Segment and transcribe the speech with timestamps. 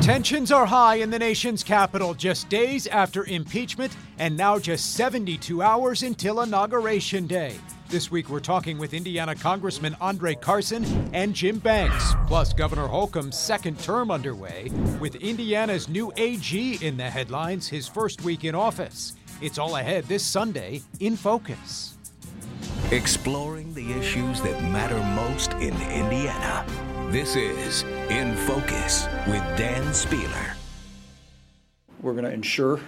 [0.00, 5.60] Tensions are high in the nation's capital just days after impeachment and now just 72
[5.60, 7.54] hours until Inauguration Day.
[7.90, 13.38] This week, we're talking with Indiana Congressman Andre Carson and Jim Banks, plus Governor Holcomb's
[13.38, 19.16] second term underway, with Indiana's new AG in the headlines his first week in office.
[19.42, 21.98] It's all ahead this Sunday in Focus.
[22.90, 26.89] Exploring the issues that matter most in Indiana.
[27.10, 30.54] This is In Focus with Dan Spehler.
[32.00, 32.78] We're going to ensure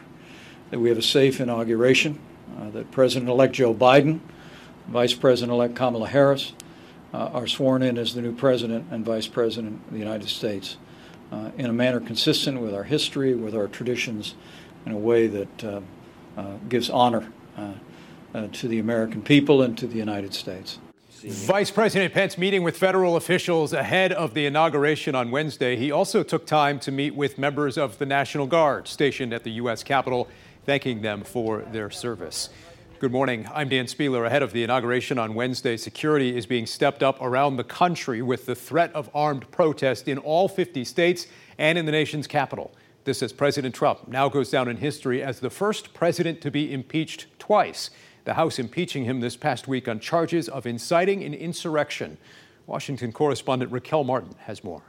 [0.71, 2.21] that we have a safe inauguration,
[2.57, 4.21] uh, that President elect Joe Biden,
[4.87, 6.53] Vice President elect Kamala Harris
[7.13, 10.77] uh, are sworn in as the new President and Vice President of the United States
[11.33, 14.37] uh, in a manner consistent with our history, with our traditions,
[14.87, 15.81] in a way that uh,
[16.37, 17.73] uh, gives honor uh,
[18.53, 20.79] to the American people and to the United States.
[21.25, 25.77] Vice President Pence meeting with federal officials ahead of the inauguration on Wednesday.
[25.77, 29.53] He also took time to meet with members of the National Guard stationed at the
[29.53, 29.85] U.S.
[29.85, 30.27] Capitol,
[30.67, 32.51] thanking them for their service.
[32.99, 33.49] Good morning.
[33.55, 34.27] I'm Dan Spehler.
[34.27, 38.47] Ahead of the inauguration on Wednesday, security is being stepped up around the country with
[38.47, 42.75] the threat of armed protest in all 50 states and in the nation's capital.
[43.05, 46.73] This as President Trump now goes down in history as the first president to be
[46.73, 47.91] impeached twice
[48.25, 52.19] the House impeaching him this past week on charges of inciting an insurrection.
[52.67, 54.83] Washington correspondent Raquel Martin has more.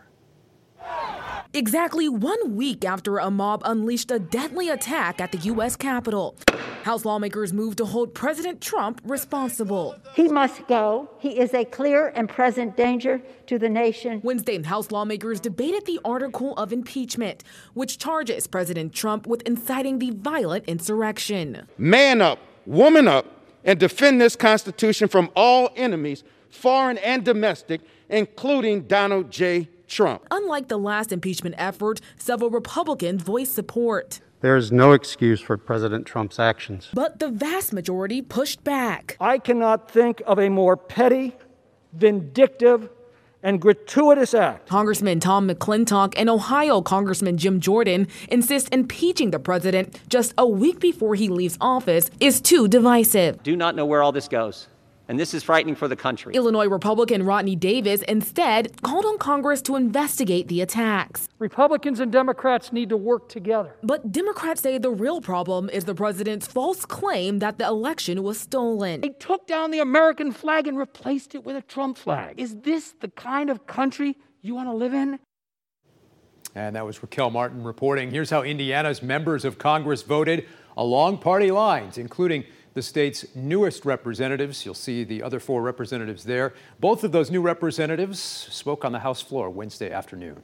[1.56, 5.76] Exactly one week after a mob unleashed a deadly attack at the U.S.
[5.76, 6.36] Capitol,
[6.84, 9.96] House lawmakers moved to hold President Trump responsible.
[10.16, 11.10] He must go.
[11.20, 14.20] He is a clear and present danger to the nation.
[14.24, 20.12] Wednesday, House lawmakers debated the article of impeachment, which charges President Trump with inciting the
[20.12, 21.68] violent insurrection.
[21.78, 23.26] Man up woman up,
[23.64, 29.70] and defend this Constitution from all enemies, foreign and domestic, including Donald J.
[29.88, 30.26] Trump.
[30.32, 34.22] Unlike the last impeachment effort, several Republicans voiced support.
[34.42, 36.90] There is no excuse for President Trump's actions.
[36.94, 39.16] But the vast majority pushed back.
[39.20, 41.36] I cannot think of a more petty,
[41.94, 42.90] vindictive,
[43.44, 44.68] and gratuitous act.
[44.68, 50.80] Congressman Tom McClintock and Ohio Congressman Jim Jordan insist impeaching the president just a week
[50.80, 53.44] before he leaves office is too divisive.
[53.44, 54.68] Do not know where all this goes
[55.08, 56.34] and this is frightening for the country.
[56.34, 61.28] Illinois Republican Rodney Davis instead called on Congress to investigate the attacks.
[61.40, 63.76] Republicans and Democrats need to work together.
[63.84, 68.40] But Democrats say the real problem is the president's false claim that the election was
[68.40, 69.02] stolen.
[69.02, 72.40] They took down the American flag and replaced it with a Trump flag.
[72.40, 75.20] Is this the kind of country you want to live in?
[76.56, 78.12] And that was Raquel Martin reporting.
[78.12, 80.46] Here's how Indiana's members of Congress voted
[80.78, 84.66] along party lines, including the state's newest representatives.
[84.66, 86.54] You'll see the other four representatives there.
[86.80, 90.42] Both of those new representatives spoke on the House floor Wednesday afternoon.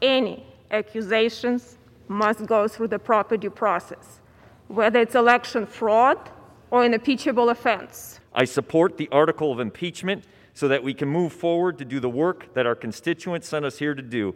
[0.00, 4.20] Any accusations must go through the proper due process,
[4.68, 6.30] whether it's election fraud
[6.70, 8.20] or an impeachable offense.
[8.34, 12.08] I support the article of impeachment so that we can move forward to do the
[12.08, 14.34] work that our constituents sent us here to do.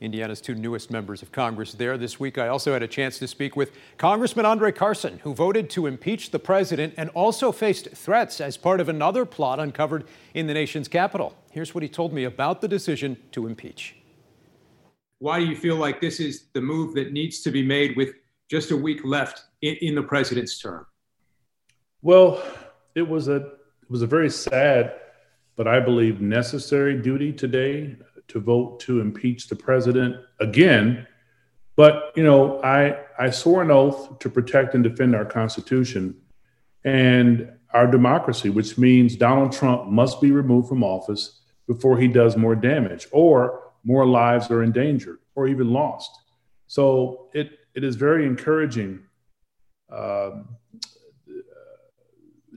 [0.00, 1.98] Indiana's two newest members of Congress there.
[1.98, 5.68] This week, I also had a chance to speak with Congressman Andre Carson, who voted
[5.70, 10.46] to impeach the president and also faced threats as part of another plot uncovered in
[10.46, 11.36] the nation's capital.
[11.50, 13.94] Here's what he told me about the decision to impeach.
[15.18, 18.14] Why do you feel like this is the move that needs to be made with
[18.50, 20.86] just a week left in, in the president's term?
[22.00, 22.42] Well,
[22.94, 24.94] it was a it was a very sad,
[25.56, 27.96] but I believe necessary duty today
[28.30, 31.06] to vote to impeach the president again.
[31.76, 36.16] But you know, I I swore an oath to protect and defend our Constitution
[36.84, 42.36] and our democracy, which means Donald Trump must be removed from office before he does
[42.36, 46.10] more damage, or more lives are endangered, or even lost.
[46.66, 49.00] So it it is very encouraging
[49.90, 50.30] uh,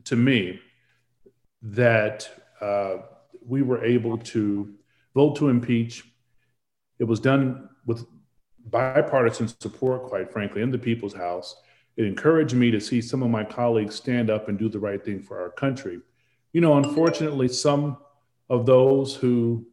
[0.05, 0.59] to me
[1.61, 2.29] that
[2.61, 2.97] uh,
[3.45, 4.73] we were able to
[5.13, 6.03] vote to impeach.
[6.99, 8.05] It was done with
[8.65, 11.55] bipartisan support, quite frankly, in the people's house.
[11.97, 15.03] It encouraged me to see some of my colleagues stand up and do the right
[15.03, 15.99] thing for our country.
[16.53, 17.97] You know, unfortunately, some
[18.49, 19.65] of those who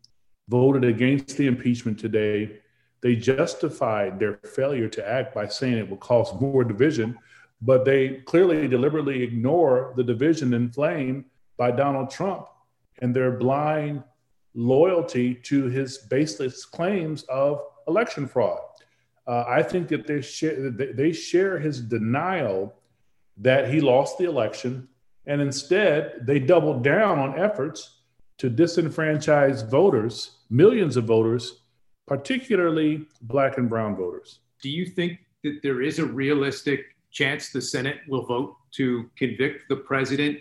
[0.49, 2.59] voted against the impeachment today,
[3.03, 7.19] they justified their failure to act by saying it will cause more division,
[7.63, 11.25] but they clearly deliberately ignore the division inflamed
[11.57, 12.47] by Donald Trump
[13.01, 14.03] and their blind
[14.55, 18.61] loyalty to his baseless claims of election fraud.
[19.27, 22.75] Uh, I think that they share, they share his denial
[23.37, 24.89] that he lost the election,
[25.27, 28.01] and instead they doubled down on efforts
[28.39, 31.63] to disenfranchise voters, millions of voters,
[32.07, 34.41] particularly black and brown voters.
[34.63, 39.69] Do you think that there is a realistic chance the Senate will vote to convict
[39.69, 40.39] the president,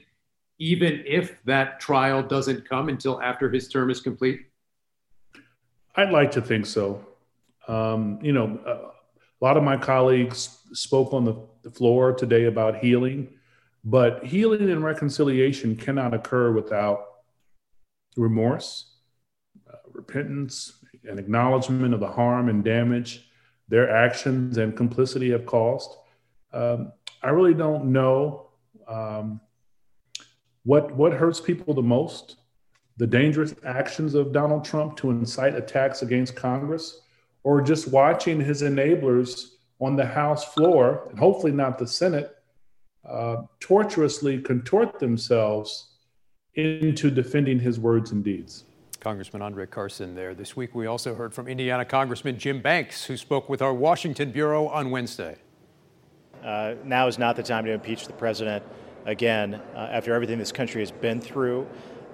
[0.59, 4.45] even if that trial doesn't come until after his term is complete?
[5.95, 7.05] I'd like to think so.
[7.67, 12.77] Um, you know, a lot of my colleagues spoke on the, the floor today about
[12.77, 13.29] healing,
[13.83, 17.05] but healing and reconciliation cannot occur without
[18.17, 18.97] remorse,
[19.69, 20.73] uh, repentance,
[21.07, 23.29] and acknowledgement of the harm and damage
[23.69, 25.95] their actions and complicity have caused.
[26.51, 26.91] Um,
[27.21, 28.47] I really don't know
[28.87, 29.39] um,
[30.69, 32.35] what what hurts people the most:
[32.97, 37.01] the dangerous actions of Donald Trump to incite attacks against Congress,
[37.43, 42.35] or just watching his enablers on the House floor, and hopefully not the Senate,
[43.03, 45.95] uh, tortuously contort themselves
[46.53, 48.65] into defending his words and deeds.
[48.99, 50.35] Congressman Andre Carson there.
[50.35, 54.31] This week, we also heard from Indiana Congressman Jim Banks, who spoke with our Washington
[54.31, 55.37] Bureau on Wednesday.
[56.43, 58.63] Uh, now is not the time to impeach the president
[59.05, 61.67] again uh, after everything this country has been through.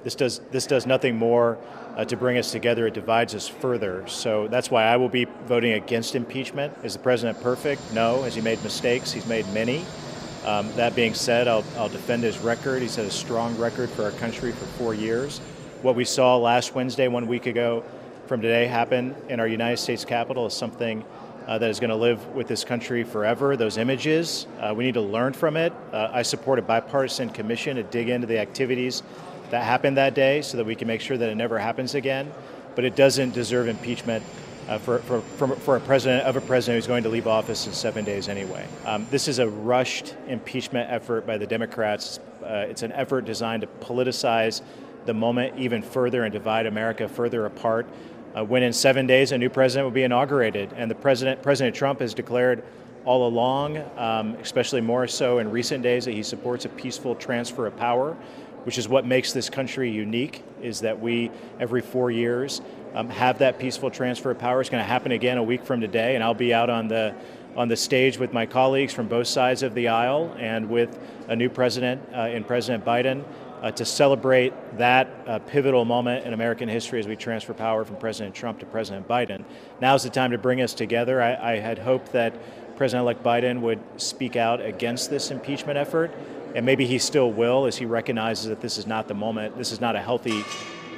[0.04, 1.58] This does, this does nothing more
[1.96, 4.08] uh, to bring us together, it divides us further.
[4.08, 6.74] So that's why I will be voting against impeachment.
[6.84, 7.82] Is the president perfect?
[7.94, 8.24] No.
[8.24, 9.12] Has he made mistakes?
[9.12, 9.86] He's made many.
[10.46, 12.82] Um, that being said, I'll, I'll defend his record.
[12.82, 15.42] He's had a strong record for our country for four years
[15.86, 17.84] what we saw last Wednesday, one week ago
[18.26, 21.06] from today, happen in our United States Capitol is something
[21.48, 23.56] uh, that is going to live with this country forever.
[23.56, 25.74] Those images, uh, we need to learn from it.
[25.92, 29.04] Uh, I support a bipartisan commission to dig into the activities
[29.52, 32.32] that happened that day so that we can make sure that it never happens again.
[32.76, 34.24] But it doesn't deserve impeachment
[34.68, 37.68] uh, for, for, for, for, a president of a president who's going to leave office
[37.68, 38.68] in seven days anyway.
[38.86, 42.20] Um, this is a rushed impeachment effort by the Democrats.
[42.44, 44.62] Uh, it's an effort designed to politicize
[45.06, 47.88] the moment even further and divide America further apart.
[48.36, 51.74] Uh, when in seven days a new president will be inaugurated, and the president, President
[51.74, 52.64] Trump, has declared
[53.06, 57.66] all along, um, especially more so in recent days, that he supports a peaceful transfer
[57.66, 58.18] of power,
[58.66, 60.44] which is what makes this country unique.
[60.62, 62.62] Is that we every four years
[62.94, 64.60] um, have that peaceful transfer of power.
[64.60, 67.16] It's going to happen again a week from today, and I'll be out on the
[67.56, 71.00] on the stage with my colleagues from both sides of the aisle and with
[71.30, 73.24] a new president uh, in President Biden
[73.62, 77.96] uh, to celebrate that uh, pivotal moment in American history as we transfer power from
[77.98, 79.44] President Trump to President Biden.
[79.82, 81.22] Now's the time to bring us together.
[81.22, 82.34] I, I had hoped that
[82.78, 86.12] President elect Biden would speak out against this impeachment effort,
[86.56, 89.72] and maybe he still will as he recognizes that this is not the moment, this
[89.72, 90.44] is not a healthy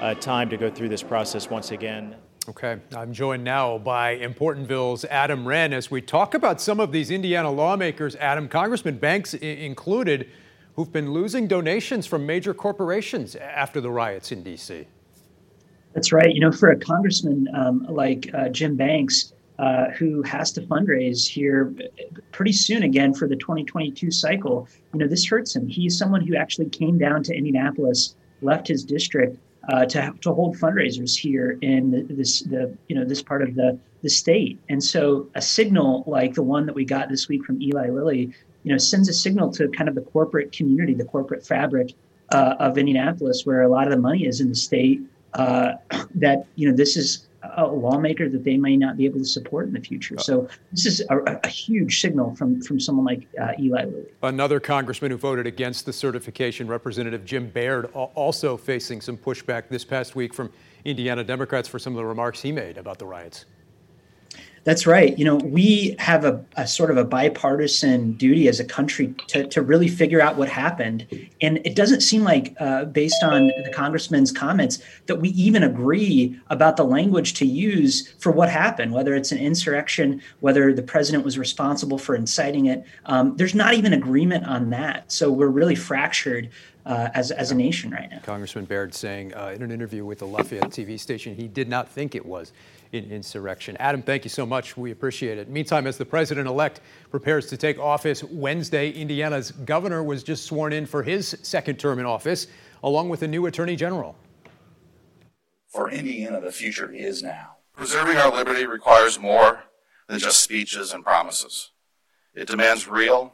[0.01, 2.15] uh, time to go through this process once again.
[2.49, 7.11] Okay, I'm joined now by Importantville's Adam Wren as we talk about some of these
[7.11, 10.29] Indiana lawmakers, Adam, Congressman Banks I- included
[10.77, 14.87] who've been losing donations from major corporations after the riots in D.C.
[15.93, 16.33] That's right.
[16.33, 21.27] You know, for a congressman um, like uh, Jim Banks, uh, who has to fundraise
[21.27, 21.73] here
[22.31, 25.67] pretty soon again for the 2022 cycle, you know, this hurts him.
[25.67, 29.39] He's someone who actually came down to Indianapolis, left his district
[29.69, 33.79] uh, to to hold fundraisers here in this the you know this part of the
[34.03, 34.59] the state.
[34.69, 38.33] And so a signal like the one that we got this week from Eli Lilly
[38.67, 41.93] you know, sends a signal to kind of the corporate community, the corporate fabric
[42.33, 44.99] uh, of Indianapolis, where a lot of the money is in the state.
[45.35, 45.75] Uh,
[46.15, 49.67] that you know, this is a lawmaker that they may not be able to support
[49.67, 50.17] in the future.
[50.19, 54.05] So this is a, a huge signal from from someone like uh, Eli Lilly.
[54.21, 59.85] Another congressman who voted against the certification, Representative Jim Baird, also facing some pushback this
[59.85, 60.51] past week from
[60.83, 63.45] Indiana Democrats for some of the remarks he made about the riots.
[64.67, 65.17] That's right.
[65.17, 69.47] You know, we have a, a, sort of a bipartisan duty as a country to,
[69.47, 71.07] to really figure out what happened.
[71.39, 76.37] And it doesn't seem like, uh, based on the congressman's comments, that we even agree
[76.49, 81.23] about the language to use for what happened, whether it's an insurrection, whether the president
[81.23, 82.83] was responsible for inciting it.
[83.05, 85.09] Um, there's not even agreement on that.
[85.09, 86.49] So we're really fractured
[86.85, 88.19] uh, as, as a nation right now.
[88.23, 91.89] Congressman Baird saying uh, in an interview with the Lafayette TV station he did not
[91.89, 92.53] think it was
[92.91, 93.77] in insurrection.
[93.79, 94.77] Adam, thank you so much.
[94.77, 95.49] We appreciate it.
[95.49, 100.73] Meantime, as the president elect prepares to take office Wednesday, Indiana's governor was just sworn
[100.73, 102.47] in for his second term in office,
[102.83, 104.15] along with a new attorney general.
[105.67, 107.57] For Indiana, the future is now.
[107.75, 109.63] Preserving our liberty requires more
[110.07, 111.71] than just speeches and promises.
[112.33, 113.33] It demands real,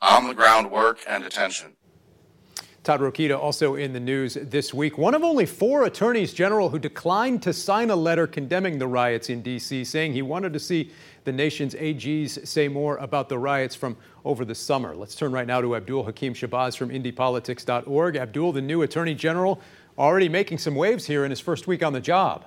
[0.00, 1.76] on the ground work and attention.
[2.84, 4.98] Todd Rokita also in the news this week.
[4.98, 9.30] One of only four attorneys general who declined to sign a letter condemning the riots
[9.30, 10.90] in D.C., saying he wanted to see
[11.22, 14.96] the nation's AGs say more about the riots from over the summer.
[14.96, 18.16] Let's turn right now to Abdul Hakim Shabazz from IndyPolitics.org.
[18.16, 19.60] Abdul, the new attorney general,
[19.96, 22.46] already making some waves here in his first week on the job.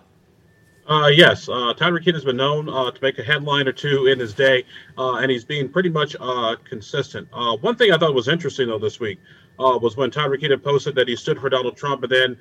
[0.88, 4.06] Uh, yes, uh, Todd Rokita has been known uh, to make a headline or two
[4.08, 4.66] in his day,
[4.98, 7.28] uh, and he's been pretty much uh, consistent.
[7.34, 9.18] Uh, one thing I thought was interesting, though, this week
[9.58, 12.38] was when Todd Rokita posted that he stood for Donald Trump, and then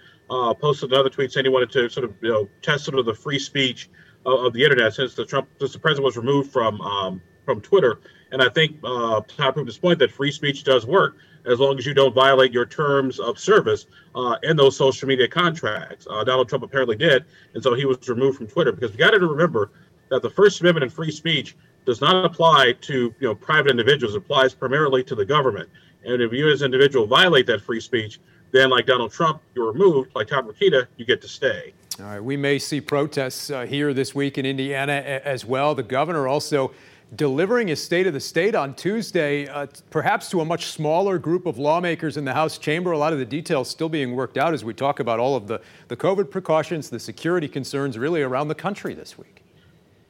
[0.61, 3.15] posted another tweet saying he wanted to sort of you know test sort of the
[3.15, 3.89] free speech
[4.27, 7.61] of, of the internet since the Trump since the president was removed from um, from
[7.61, 8.01] Twitter.
[8.33, 11.17] And I think Todd proved his point that free speech does work
[11.47, 15.29] as long as you don't violate your terms of service uh, in those social media
[15.29, 16.07] contracts.
[16.09, 18.73] Uh, Donald Trump apparently did, and so he was removed from Twitter.
[18.73, 19.71] Because we got to remember
[20.11, 24.15] that the First Amendment and free speech does not apply to you know private individuals;
[24.15, 25.69] it applies primarily to the government.
[26.05, 28.21] And if you as an individual violate that free speech,
[28.53, 30.11] then like Donald Trump, you're removed.
[30.15, 31.75] Like Todd Rokita, you get to stay.
[32.01, 35.75] All right, we may see protests uh, here this week in Indiana as well.
[35.75, 36.73] The governor also
[37.15, 41.47] delivering his State of the State on Tuesday, uh, perhaps to a much smaller group
[41.47, 42.93] of lawmakers in the House chamber.
[42.93, 45.47] A lot of the details still being worked out as we talk about all of
[45.47, 49.43] the, the COVID precautions, the security concerns really around the country this week.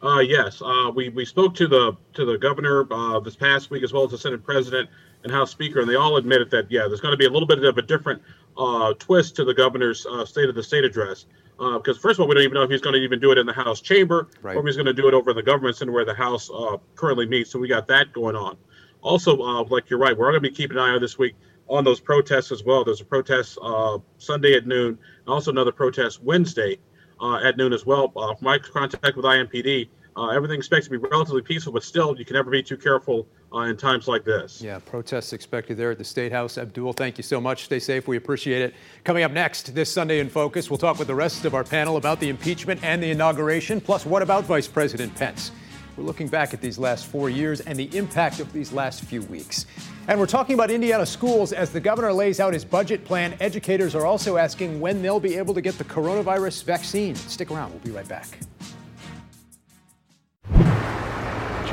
[0.02, 3.82] Uh, yes, uh, we, we spoke to the to the governor uh, this past week
[3.82, 4.88] as well as the Senate President
[5.24, 7.48] and House Speaker, and they all admitted that yeah, there's going to be a little
[7.48, 8.22] bit of a different
[8.56, 11.26] uh, twist to the governor's uh, State of the State address
[11.56, 13.30] because uh, first of all, we don't even know if he's going to even do
[13.30, 14.56] it in the House chamber right.
[14.56, 16.50] or if he's going to do it over in the government center where the House
[16.50, 17.50] uh, currently meets.
[17.50, 18.56] So we got that going on.
[19.02, 21.34] Also, uh, like you're right, we're going to be keeping an eye on this week
[21.68, 22.84] on those protests as well.
[22.84, 26.78] There's a protest uh, Sunday at noon, and also another protest Wednesday
[27.20, 28.12] uh, at noon as well.
[28.16, 32.16] Uh, from my contact with IMPD, uh, everything expects to be relatively peaceful, but still,
[32.18, 34.60] you can never be too careful uh, in times like this.
[34.60, 36.58] Yeah, protests expected there at the State House.
[36.58, 37.64] Abdul, thank you so much.
[37.64, 38.08] Stay safe.
[38.08, 38.74] We appreciate it.
[39.04, 41.96] Coming up next, this Sunday in Focus, we'll talk with the rest of our panel
[41.96, 43.80] about the impeachment and the inauguration.
[43.80, 45.52] Plus, what about Vice President Pence?
[45.96, 49.22] We're looking back at these last four years and the impact of these last few
[49.22, 49.66] weeks.
[50.08, 53.36] And we're talking about Indiana schools as the governor lays out his budget plan.
[53.38, 57.14] Educators are also asking when they'll be able to get the coronavirus vaccine.
[57.14, 57.70] Stick around.
[57.70, 58.38] We'll be right back.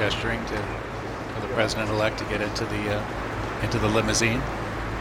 [0.01, 0.90] gesturing to for the
[1.53, 4.41] president-elect to get into the uh, into the limousine.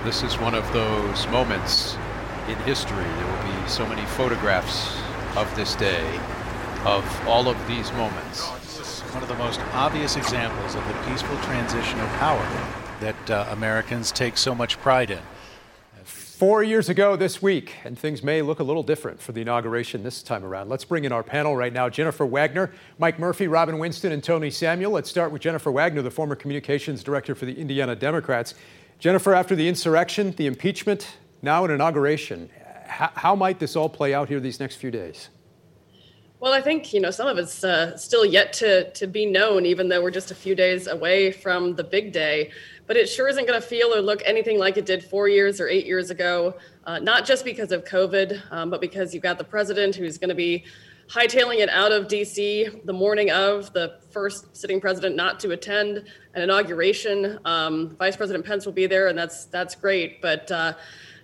[0.05, 1.97] This is one of those moments
[2.49, 3.05] in history.
[3.05, 4.97] There will be so many photographs
[5.37, 6.05] of this day,
[6.85, 8.47] of all of these moments.
[9.13, 12.47] One of the most obvious examples of the peaceful transition of power
[13.01, 15.23] that uh, Americans take so much pride in.
[16.41, 20.03] Four years ago this week, and things may look a little different for the inauguration
[20.03, 20.71] this time around.
[20.71, 24.51] Let's bring in our panel right now Jennifer Wagner, Mike Murphy, Robin Winston, and Tony
[24.51, 24.91] Samuel.
[24.91, 28.55] Let's start with Jennifer Wagner, the former communications director for the Indiana Democrats.
[28.99, 32.49] Jennifer, after the insurrection, the impeachment, now an inauguration,
[32.87, 35.29] how, how might this all play out here these next few days?
[36.41, 39.67] Well, I think you know some of it's uh, still yet to to be known,
[39.67, 42.51] even though we're just a few days away from the big day
[42.91, 45.61] but it sure isn't going to feel or look anything like it did four years
[45.61, 46.53] or eight years ago,
[46.87, 50.29] uh, not just because of COVID, um, but because you've got the president who's going
[50.29, 50.65] to be
[51.07, 55.99] hightailing it out of DC the morning of the first sitting president not to attend
[56.35, 57.39] an inauguration.
[57.45, 60.21] Um, Vice President Pence will be there, and that's that's great.
[60.21, 60.73] But uh,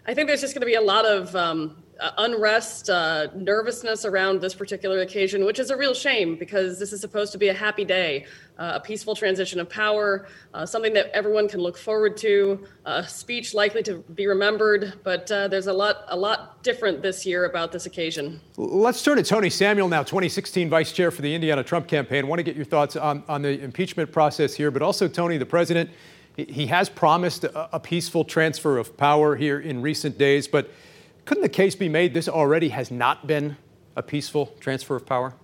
[0.07, 4.05] I think there's just going to be a lot of um, uh, unrest, uh, nervousness
[4.05, 7.49] around this particular occasion, which is a real shame because this is supposed to be
[7.49, 8.27] a happy day,
[8.59, 13.07] uh, a peaceful transition of power, uh, something that everyone can look forward to, a
[13.07, 14.95] speech likely to be remembered.
[15.05, 18.41] But uh, there's a lot, a lot different this year about this occasion.
[18.57, 22.27] Let's turn to Tony Samuel now, 2016 vice chair for the Indiana Trump campaign.
[22.29, 25.47] Want to get your thoughts on, on the impeachment process here, but also Tony, the
[25.47, 25.91] president.
[26.37, 30.71] He has promised a peaceful transfer of power here in recent days, but
[31.27, 33.57] couldn't the case be made this already has not been
[33.97, 35.35] a peaceful transfer of power?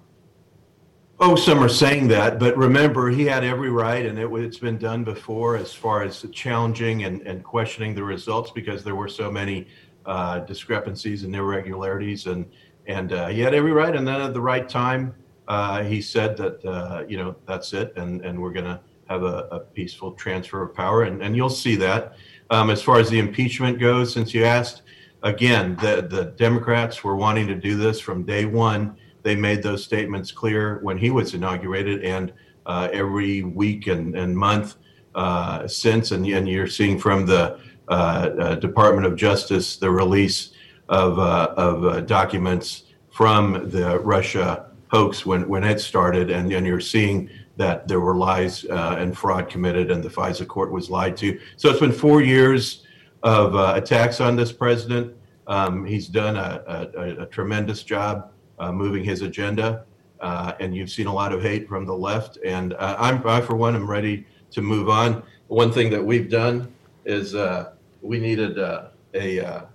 [1.19, 4.79] Oh, some are saying that, but remember, he had every right, and it, has been
[4.79, 9.31] done before as far as challenging and, and questioning the results because there were so
[9.31, 9.67] many
[10.07, 12.47] uh, discrepancies and irregularities, and
[12.87, 13.95] and uh, he had every right.
[13.95, 15.15] And then at the right time,
[15.47, 19.23] uh, he said that uh, you know that's it, and and we're going to have
[19.23, 22.17] a, a, peaceful transfer of power, and and you'll see that.
[22.51, 24.82] Um, as far as the impeachment goes, since you asked,
[25.23, 28.97] again, the, the Democrats were wanting to do this from day one.
[29.23, 32.33] They made those statements clear when he was inaugurated, and
[32.67, 34.77] uh, every week and, and month
[35.15, 40.53] uh, since, and, and, you're seeing from the uh, uh Department of Justice the release
[40.89, 46.67] of, uh, of uh, documents from the Russia hoax when, when it started, and, and
[46.67, 51.17] you're seeing that there were lies and fraud committed, and the FISA court was lied
[51.19, 51.39] to.
[51.57, 52.82] So it's been four years
[53.23, 55.15] of uh, attacks on this president.
[55.47, 59.85] Um, he's done a, a, a tremendous job uh, moving his agenda,
[60.21, 62.39] uh, and you've seen a lot of hate from the left.
[62.45, 65.23] And uh, I'm, I, for one, am ready to move on.
[65.49, 66.73] One thing that we've done
[67.05, 69.67] is uh, we needed uh, a, a,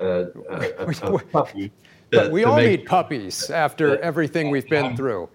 [0.00, 1.72] a, puppy
[2.30, 5.28] we all need puppies after everything we've been through.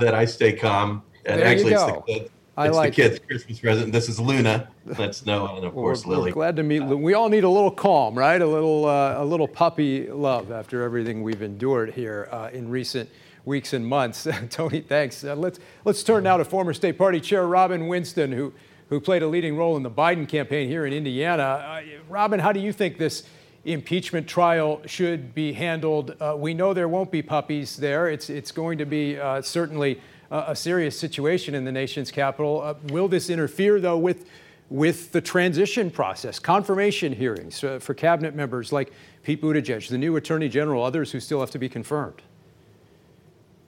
[0.00, 1.02] That I stay calm.
[1.24, 2.30] And There you actually, it's the kid.
[2.58, 3.92] I It's like the kid's Christmas present.
[3.92, 4.68] This is Luna.
[4.86, 6.32] That's Noah, and of course We're Lily.
[6.32, 6.80] glad to meet.
[6.80, 8.40] We all need a little calm, right?
[8.40, 13.10] A little, uh, a little puppy love after everything we've endured here uh, in recent
[13.44, 14.26] weeks and months.
[14.50, 15.22] Tony, thanks.
[15.22, 18.54] Uh, let's let's turn now to former state party chair Robin Winston, who
[18.88, 21.42] who played a leading role in the Biden campaign here in Indiana.
[21.42, 23.24] Uh, Robin, how do you think this?
[23.64, 26.14] Impeachment trial should be handled.
[26.20, 28.08] Uh, we know there won't be puppies there.
[28.08, 32.62] It's it's going to be uh, certainly a, a serious situation in the nation's capital.
[32.62, 34.26] Uh, will this interfere, though, with
[34.68, 38.92] with the transition process, confirmation hearings uh, for cabinet members like
[39.22, 42.20] Pete Buttigieg, the new attorney general, others who still have to be confirmed?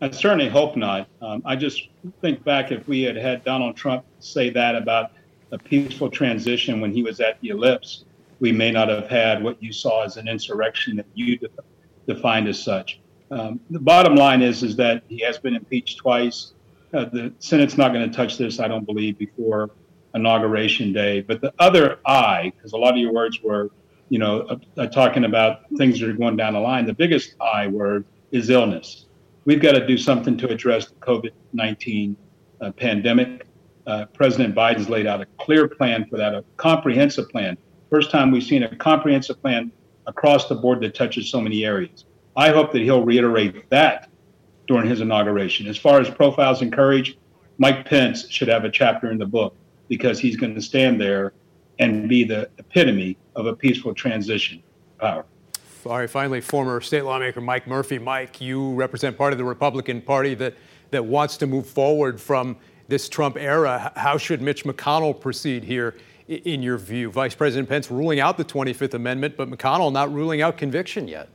[0.01, 1.09] I certainly hope not.
[1.23, 1.89] Um, I just
[2.21, 5.13] think back if we had had Donald Trump say that about
[5.51, 8.05] a peaceful transition when he was at the ellipse,
[8.41, 11.49] we may not have had what you saw as an insurrection that you de-
[12.07, 13.01] defined as such.
[13.31, 16.53] Um, the bottom line is is that he has been impeached twice.
[16.95, 19.71] Uh, the Senate's not going to touch this, I don't believe, before
[20.15, 21.21] inauguration day.
[21.21, 23.71] But the other I, because a lot of your words were,
[24.09, 26.87] you know, uh, uh, talking about things that are going down the line.
[26.87, 29.07] The biggest I word is illness.
[29.45, 32.17] We've got to do something to address the COVID 19
[32.61, 33.47] uh, pandemic.
[33.87, 37.57] Uh, President Biden's laid out a clear plan for that, a comprehensive plan.
[37.91, 39.73] First time we've seen a comprehensive plan
[40.07, 42.05] across the board that touches so many areas.
[42.39, 44.09] I hope that he'll reiterate that
[44.69, 45.67] during his inauguration.
[45.67, 47.19] As far as profiles and courage,
[47.59, 49.57] Mike Pence should have a chapter in the book
[49.89, 51.33] because he's going to stand there
[51.81, 54.63] and be the epitome of a peaceful transition
[55.01, 55.27] power.
[55.85, 57.99] All right, finally, former state lawmaker Mike Murphy.
[57.99, 60.55] Mike, you represent part of the Republican Party that,
[60.93, 63.93] that wants to move forward from this Trump era.
[63.97, 65.97] How should Mitch McConnell proceed here,
[66.29, 67.11] in your view?
[67.11, 71.31] Vice President Pence ruling out the 25th Amendment, but McConnell not ruling out conviction yet.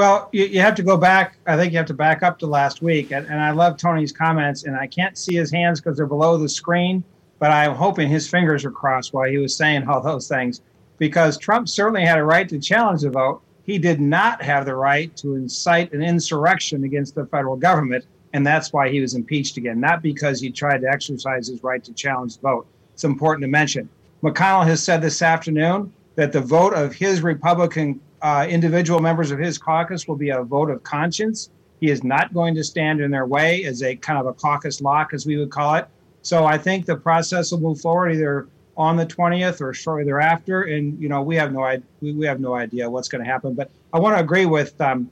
[0.00, 1.36] Well, you, you have to go back.
[1.46, 3.10] I think you have to back up to last week.
[3.10, 6.38] And, and I love Tony's comments, and I can't see his hands because they're below
[6.38, 7.04] the screen,
[7.38, 10.62] but I'm hoping his fingers are crossed while he was saying all those things.
[10.96, 13.42] Because Trump certainly had a right to challenge the vote.
[13.66, 18.06] He did not have the right to incite an insurrection against the federal government.
[18.32, 21.84] And that's why he was impeached again, not because he tried to exercise his right
[21.84, 22.66] to challenge the vote.
[22.94, 23.86] It's important to mention.
[24.22, 29.38] McConnell has said this afternoon that the vote of his Republican uh, individual members of
[29.38, 31.50] his caucus will be a vote of conscience.
[31.80, 34.80] He is not going to stand in their way as a kind of a caucus
[34.80, 35.86] lock, as we would call it.
[36.22, 40.62] So I think the process will move forward either on the 20th or shortly thereafter.
[40.62, 43.54] And you know, we have no we have no idea what's going to happen.
[43.54, 45.10] But I want to agree with um,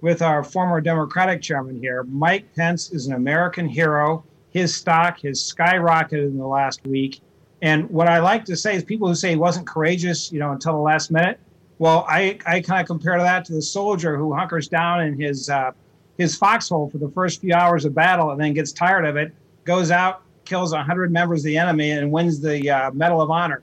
[0.00, 2.04] with our former Democratic chairman here.
[2.04, 4.24] Mike Pence is an American hero.
[4.50, 7.20] His stock has skyrocketed in the last week.
[7.62, 10.52] And what I like to say is people who say he wasn't courageous, you know,
[10.52, 11.40] until the last minute.
[11.78, 15.50] Well, I, I kind of compare that to the soldier who hunkers down in his
[15.50, 15.72] uh,
[16.16, 19.34] his foxhole for the first few hours of battle and then gets tired of it,
[19.64, 23.62] goes out, kills 100 members of the enemy, and wins the uh, Medal of Honor.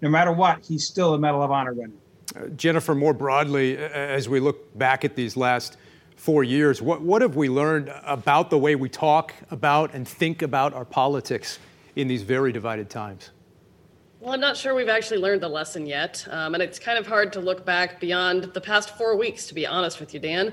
[0.00, 1.92] No matter what, he's still a Medal of Honor winner.
[2.34, 5.76] Uh, Jennifer, more broadly, as we look back at these last
[6.16, 10.42] four years, what, what have we learned about the way we talk about and think
[10.42, 11.58] about our politics
[11.94, 13.30] in these very divided times?
[14.22, 16.24] Well, I'm not sure we've actually learned the lesson yet.
[16.30, 19.54] Um, and it's kind of hard to look back beyond the past four weeks, to
[19.54, 20.52] be honest with you, Dan.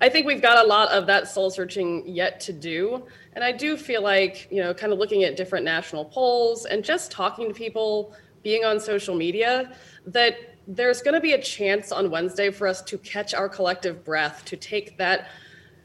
[0.00, 3.06] I think we've got a lot of that soul searching yet to do.
[3.34, 6.82] And I do feel like, you know, kind of looking at different national polls and
[6.82, 9.72] just talking to people, being on social media,
[10.06, 14.04] that there's going to be a chance on Wednesday for us to catch our collective
[14.04, 15.28] breath, to take that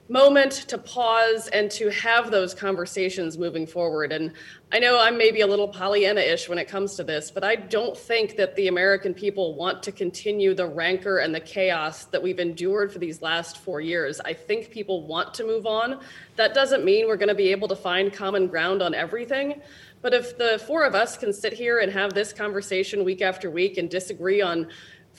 [0.09, 4.11] moment to pause and to have those conversations moving forward.
[4.11, 4.33] And
[4.71, 7.55] I know I'm maybe a little Pollyanna ish when it comes to this, but I
[7.55, 12.21] don't think that the American people want to continue the rancor and the chaos that
[12.21, 14.19] we've endured for these last four years.
[14.19, 15.99] I think people want to move on.
[16.37, 19.61] That doesn't mean we're going to be able to find common ground on everything.
[20.01, 23.51] But if the four of us can sit here and have this conversation week after
[23.51, 24.69] week and disagree on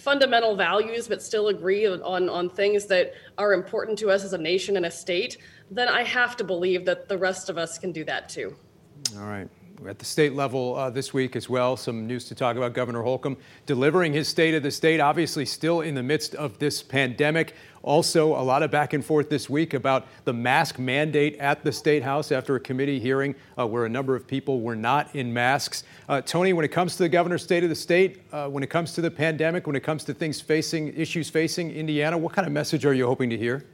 [0.00, 4.38] fundamental values but still agree on, on things that are important to us as a
[4.38, 5.36] nation and a state,
[5.70, 8.56] then I have to believe that the rest of us can do that too.
[9.16, 9.48] All right.
[9.88, 12.74] At the state level uh, this week as well, some news to talk about.
[12.74, 16.82] Governor Holcomb delivering his state of the state, obviously still in the midst of this
[16.82, 17.54] pandemic.
[17.82, 21.72] Also, a lot of back and forth this week about the mask mandate at the
[21.72, 25.32] State House after a committee hearing uh, where a number of people were not in
[25.32, 25.84] masks.
[26.10, 28.68] Uh, Tony, when it comes to the governor's state of the state, uh, when it
[28.68, 32.46] comes to the pandemic, when it comes to things facing, issues facing Indiana, what kind
[32.46, 33.64] of message are you hoping to hear?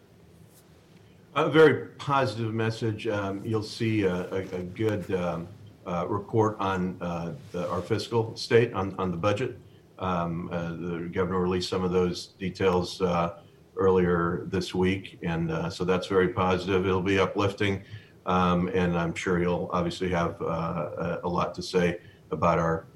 [1.34, 3.08] A very positive message.
[3.08, 5.48] Um, you'll see a, a, a good um,
[5.86, 9.58] uh, report on uh, the, our fiscal state on, on the budget.
[9.98, 13.38] Um, uh, the governor released some of those details uh,
[13.76, 16.86] earlier this week, and uh, so that's very positive.
[16.86, 17.82] It'll be uplifting,
[18.26, 22.86] um, and I'm sure he'll obviously have uh, a lot to say about our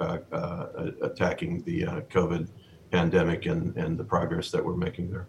[1.03, 2.49] attacking the COVID
[2.91, 5.27] pandemic and, and the progress that we're making there.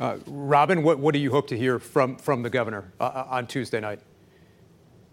[0.00, 3.46] Uh, Robin, what, what do you hope to hear from, from the governor uh, on
[3.46, 4.00] Tuesday night?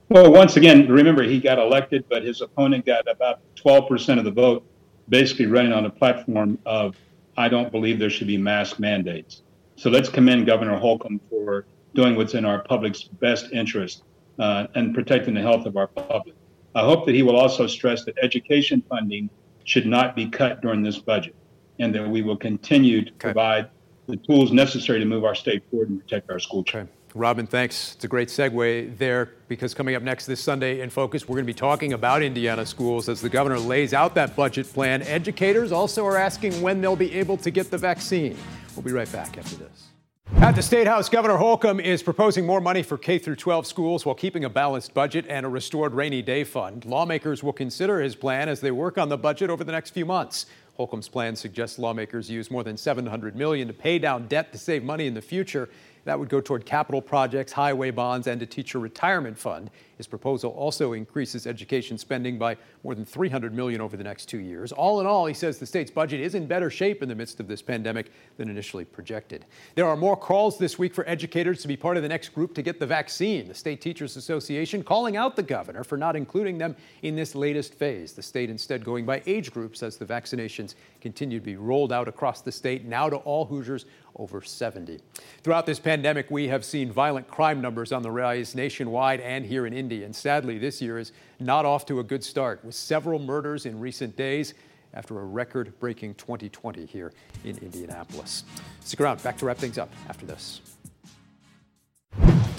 [0.09, 4.31] Well, once again, remember he got elected, but his opponent got about 12% of the
[4.31, 4.65] vote,
[5.09, 6.95] basically running on a platform of,
[7.35, 9.41] I don't believe there should be mask mandates.
[9.75, 14.03] So let's commend Governor Holcomb for doing what's in our public's best interest
[14.39, 16.35] uh, and protecting the health of our public.
[16.73, 19.29] I hope that he will also stress that education funding
[19.65, 21.35] should not be cut during this budget
[21.79, 23.17] and that we will continue to okay.
[23.19, 23.69] provide
[24.07, 26.87] the tools necessary to move our state forward and protect our school children.
[26.87, 26.96] Okay.
[27.17, 27.95] Robin, thanks.
[27.95, 31.45] It's a great segue there because coming up next this Sunday in Focus, we're going
[31.45, 35.01] to be talking about Indiana schools as the governor lays out that budget plan.
[35.01, 38.37] Educators also are asking when they'll be able to get the vaccine.
[38.75, 39.87] We'll be right back after this.
[40.35, 44.13] At the State House, Governor Holcomb is proposing more money for K 12 schools while
[44.13, 46.85] keeping a balanced budget and a restored rainy day fund.
[46.85, 50.05] Lawmakers will consider his plan as they work on the budget over the next few
[50.05, 50.45] months.
[50.75, 54.83] Holcomb's plan suggests lawmakers use more than 700 million to pay down debt to save
[54.83, 55.69] money in the future.
[56.07, 59.69] That would go toward capital projects, highway bonds, and a teacher retirement fund.
[59.97, 64.37] His proposal also increases education spending by more than 300 million over the next two
[64.37, 64.71] years.
[64.71, 67.41] All in all, he says the state's budget is in better shape in the midst
[67.41, 69.43] of this pandemic than initially projected.
[69.75, 72.53] There are more calls this week for educators to be part of the next group
[72.53, 73.49] to get the vaccine.
[73.49, 77.73] The State Teachers Association calling out the governor for not including them in this latest
[77.73, 78.13] phase.
[78.13, 82.07] The state instead going by age groups as the vaccinations continue to be rolled out
[82.07, 83.85] across the state, now to all Hoosiers
[84.17, 84.99] over 70.
[85.43, 89.65] Throughout this pandemic, we have seen violent crime numbers on the rise nationwide and here
[89.65, 90.03] in Indy.
[90.03, 93.79] And sadly, this year is not off to a good start with several murders in
[93.79, 94.53] recent days
[94.93, 98.43] after a record breaking 2020 here in Indianapolis.
[98.81, 100.61] Stick around, back to wrap things up after this.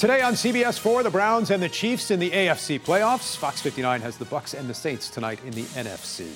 [0.00, 3.36] Today on CBS 4, the Browns and the Chiefs in the AFC playoffs.
[3.36, 6.26] Fox 59 has the Bucs and the Saints tonight in the NFC.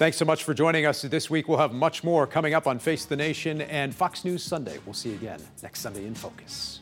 [0.00, 1.46] Thanks so much for joining us this week.
[1.46, 4.78] We'll have much more coming up on Face the Nation and Fox News Sunday.
[4.86, 6.79] We'll see you again next Sunday in Focus.